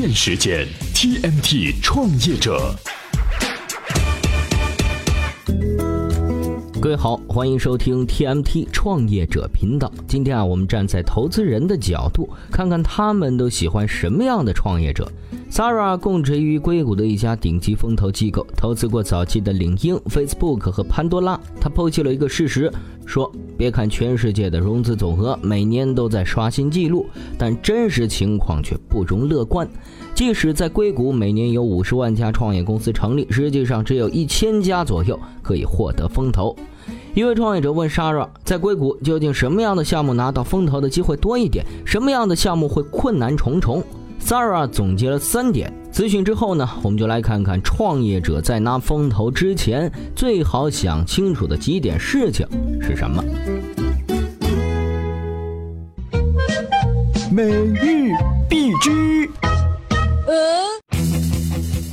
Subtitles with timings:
[0.00, 2.74] 见时间 TMT 创业者。
[6.82, 9.92] 各位好，欢迎收听 TMT 创业者频道。
[10.08, 15.06] 今天啊，我们站在投资人的角度，看看他们都喜欢什么样的创业者。
[15.50, 21.38] Sarah 供职于硅谷的一家顶级风投机构，投资过早期的领英、Facebook 和潘多拉。
[21.60, 22.72] 他剖析了一个事实，
[23.04, 27.04] 说：别看全世界的融资总额每年都在刷新纪录，
[27.36, 29.68] 但真实情况却不容乐观。
[30.14, 36.56] 即使在硅谷每年有五十万家创业公司成立，实际上只有一千家左右可以获得风投。
[37.12, 41.66] 一位创业者问 Sarah，在硅谷究竟什么样的项目拿到风投的机会多一点？
[41.84, 43.82] 什么样的项目会困难重重
[44.24, 45.72] ？Sarah 总结了三点。
[45.92, 52.46] 咨询之后呢，我们就来看看创业者在拿风投之前最好想清楚的几点事情
[52.80, 53.24] 是什么。
[57.32, 58.12] 每日
[58.48, 59.28] 必知。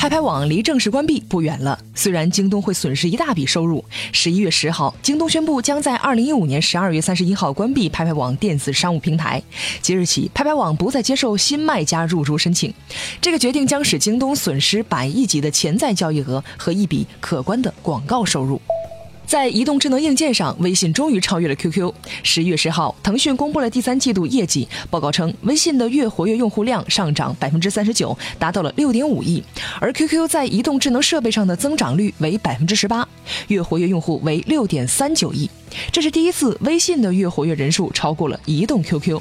[0.00, 3.84] 拍拍网离正式关闭不远了，虽然京东会损失一大笔收入。
[4.12, 9.42] 十一月十号，京东宣布将在二零一五年十二月三十一号关闭拍拍网电子商务平台。
[9.82, 12.72] 即日起，拍拍网不再接受新卖家入驻申请。
[13.20, 18.58] 这个决定将使京东损失百亿级的潜在交易额和一笔可观的广告收入。
[19.30, 21.94] 在移动智能硬件上，微信终于超越了 QQ。
[22.24, 29.40] 十一月十号，腾讯公布了第三季度业绩报告称，微信的月活跃用户量上涨百分之三十九，达到了六点五亿，
[29.80, 33.06] 而 QQ 在移动智能设备上的增长率为百分之十八，
[33.46, 35.48] 月活跃用户为六点三九亿。
[35.92, 39.20] 这是第一次，微信的月活跃人数超过了移动 QQ。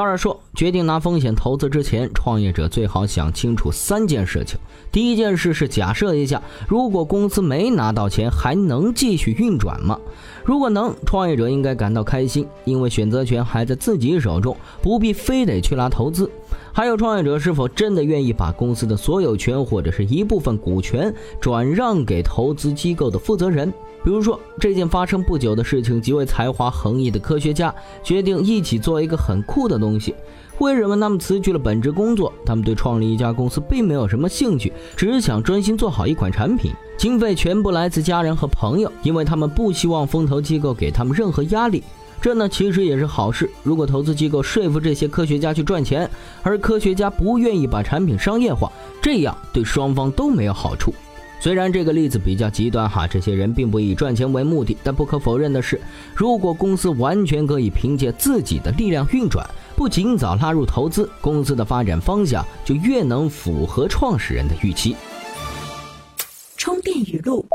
[0.00, 4.58] 道尔说：“决定拿风险投资之前，创业者最好想清楚三件事情。
[4.90, 9.98] 第一件事是假设一下，如果公司没拿到钱，还能继续运转吗？
[10.42, 16.30] 如果能，创业者应该感到开心，因为选择权还在自己手中，不必非得去拿投资。
[16.72, 30.14] 还有，创业者是否真的愿意把公司的所有权或者是一部分股权转让给投资机构的负责人？”比如说，这件发生不久的事情，几位才华横溢的科学家决定一起做一个很酷的东西。
[30.58, 32.32] 为什么他们辞去了本职工作？
[32.46, 36.72] 他们对创立一家公司并没有什么兴趣，只想专心做好一款产品。
[36.96, 41.82] 经费全部来自家人和朋友，因为他们不希望风投机构给他们任何压力。
[42.20, 43.50] 这呢，其实也是好事。
[43.62, 46.08] 如果投资机构说服这些科学家去赚钱，
[46.42, 48.70] 而科学家不愿意把产品商业化，
[49.00, 50.92] 这样对双方都没有好处。
[51.40, 55.80] 虽然这个例子比较极端哈，这些人并不以赚钱为目的，但不可否认的是，
[56.14, 64.94] 如果公司完全可以凭借自己的力量运转，不尽早拉入投资，公司的发展方向就越能符合创始人的预期。
[66.58, 67.46] 充电语录：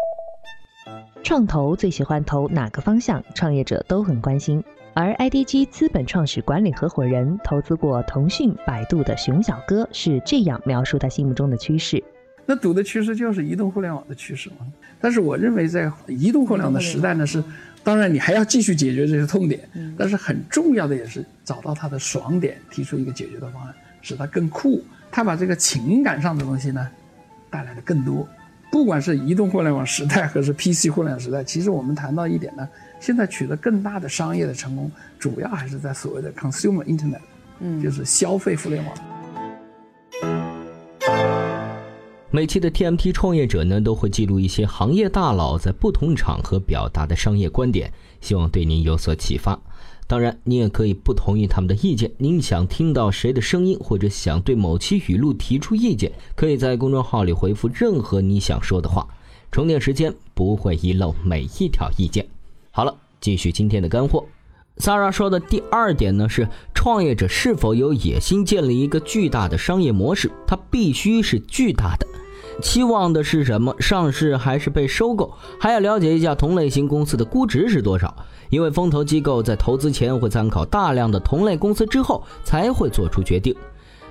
[1.26, 3.26] 创投最喜欢投哪个方向？
[3.34, 4.64] 创业者都很关心。
[4.94, 12.04] 而 IDG 资本创始管理合伙人投资过腾讯、百度的熊小哥是这样描述他心目中的趋势。
[12.46, 14.68] 那赌的趋势就是移动互联网的趋势嘛？
[15.02, 17.44] 但是我认为，在移动互联网的时代呢，是
[17.84, 24.80] 当然你还要继续解决这些痛点，但是很重要的也是找到它的爽点，提出一个解决的方案，使它更酷。
[25.12, 26.88] 它把这个情感上的东西呢
[27.50, 28.30] 带来的更多。
[28.72, 32.68] 不管是移动互联网时代，还是 PC 互联网时代，其实我们谈到一点呢，
[33.00, 37.22] 现在取得更大的商业的成功，主要还是在所谓的 consumer internet，
[37.60, 38.94] 嗯，就是消费互联网。
[42.32, 47.90] 每期的 TMT 创业者呢，都会记录一些行业大佬在不同场合表达的商业观点，
[48.20, 49.58] 希望对您有所启发。
[50.08, 52.12] 当然，你也可以不同意他们的意见。
[52.18, 59.08] 您想听到谁的声音，或者想对某期语录提出意见，可以在公众号里回复任何你想说的话。
[59.52, 62.28] 充电时间不会遗漏每一条意见。
[62.70, 64.26] 好了，继续今天的干货。
[64.78, 72.06] Sara 说的第二点呢，是创业者是否有野心建立一个巨大的商业模式，它必须是巨大的。
[72.62, 73.76] 期望的是什么？
[73.80, 75.34] 上市还是被收购？
[75.60, 78.16] 还要了解一下同类型公司的估值是多少。
[78.50, 83.56] 因为风投机构在投资前会参考大量的同类公司之后才会做出决定。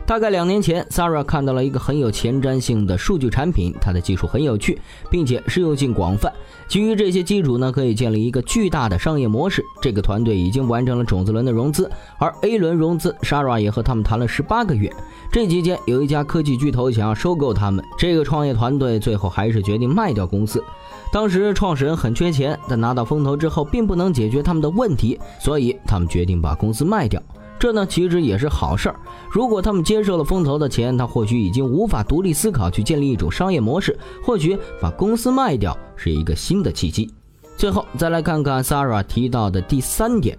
[0.06, 4.78] 大概两年前，Sara 看到了一个很有前瞻性的数据产品，它的技术很有趣，
[5.10, 6.30] 并且适用性广泛。
[6.68, 9.64] 基于这些基础呢，可以建立一个巨大的商业模式。
[9.80, 14.92] 这个团队已经完成了种子轮的融资，而 A 轮融资，Sara 也和他们谈了十八个月。
[15.32, 20.62] 这期间，有一家科技巨头想要收购他们，这个创业团队最后还是决定卖掉公司。
[21.10, 27.22] 当时创始人很缺钱，但拿到风投之后，并不能解决他们的问题，所以他们决定把公司卖掉。
[27.58, 28.96] 这呢，其实也是好事儿。
[29.30, 33.98] 如果他们接受了风投的钱，他或许已经无法独立思考去建立一种商业模式。
[34.22, 37.10] 或许把公司卖掉是一个新的契机。
[37.56, 40.36] 最后再来看看 Sara 提到的第三点，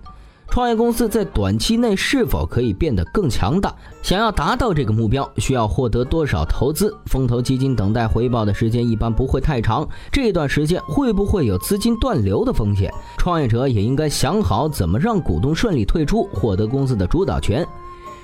[0.50, 3.76] 创业公司在短期内是否可以变得更强大？
[4.02, 6.96] 想要达到这个目标，需要获得多少投资？
[7.08, 12.90] 风投基金等待回报的时间一般不会太长，这段时间会不会有资金断流的风险？
[13.18, 17.68] 创业者也应该想好怎么让股东顺利退出，获得公司的主导权。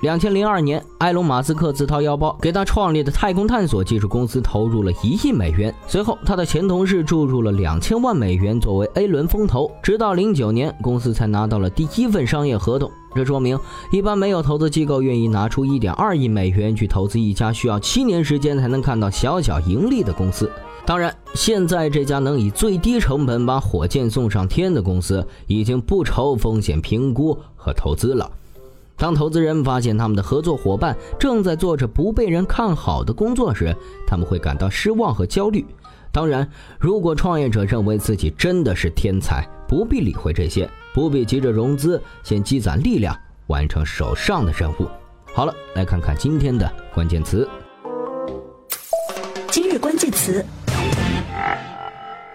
[0.02, 5.72] 两千零二年，埃隆·马斯克自掏腰包给他创立的太空探索技术公司投入了一亿美元。
[5.86, 12.92] 随后，他的前同事注入了两千万美元作为 A 轮风投，直到零九年，公司才拿到了第一份商业合同。
[13.14, 13.60] 这说明，
[13.92, 20.50] 一般没有投资机构愿意拿出一点二亿美元去投资一家需要七年时间才能看到小小盈利的公司。
[20.84, 28.28] 当然，现在这家能以最低成本把火箭送上天的公司，已经不愁风险评估和投资了。
[28.98, 35.66] 当投资人发现他们的合作伙伴正在做着不被人看好的工作时，他们会感到失望和焦虑。
[36.12, 36.48] 当然，
[36.80, 43.18] 如果创业者认为自己真的是天才，不必理会这些，不必急着融资，先积攒力量，
[43.48, 44.88] 完成手上的任务。
[45.34, 47.48] 好了，来看看今天的关键词。
[49.50, 50.46] 今日关键词：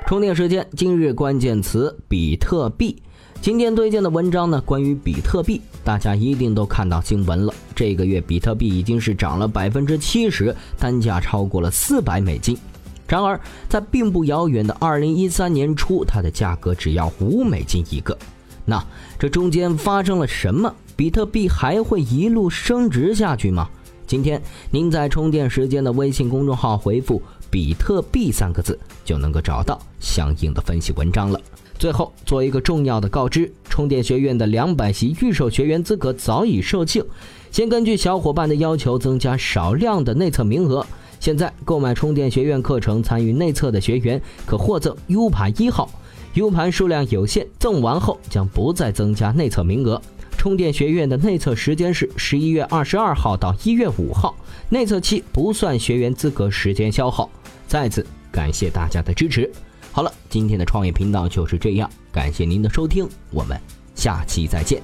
[0.06, 0.66] 充电时间。
[0.74, 3.02] 今日关键词：比特币。
[3.42, 7.54] 今天推荐的文章呢，关于比特币，大家一定都看到新闻了。
[7.72, 12.58] 这个月比特币已经是涨了百分之七十，单价超过了四百美金。
[13.06, 18.18] 然而，在并不遥远的二零一三年初，它的价格只要五美金一个。
[18.64, 18.84] 那
[19.16, 20.74] 这中间发生了什么？
[20.96, 23.68] 比特币还会一路升值下去吗？
[24.08, 24.42] 今天
[24.72, 31.40] 您在充电时间的微信公众号回复“比特币”三个字，就能够找到相应的分析文章了。
[31.78, 37.05] 最后做一个重要的告知：充电学院的两百席预售学员资格早已售罄，
[37.50, 40.87] 先根据小伙伴的要求增加少量的内测名额。
[41.19, 45.90] 现在购买充电学院课程参与内测的学员可获赠 U 盘一号
[46.34, 50.00] ，U 盘数量有限，赠完后将不再增加内测名额。
[50.37, 54.34] 充电学院的内测时间是十一月二十二号到一月五号，
[54.69, 57.28] 内测期不算学员资格时间消耗。
[57.67, 59.50] 再次感谢大家的支持。
[59.96, 63.58] 好了，今天的创业频道就是这样，感谢您的收听，我们
[63.94, 64.82] 下期再见。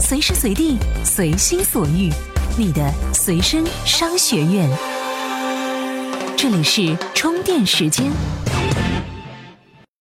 [0.00, 2.10] 随时随地，随心所欲，
[2.56, 4.66] 你的随身商学院。
[6.34, 8.10] 这里是充电时间。